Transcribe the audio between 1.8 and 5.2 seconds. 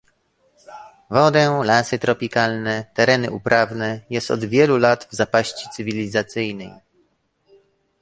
tropikalne, tereny uprawne, jest od wielu lat w